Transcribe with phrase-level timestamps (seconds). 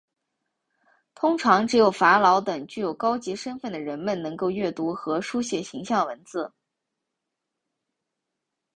[1.13, 6.51] 通常只有法老等具有高级身份的人们能够阅读和书写象形文字。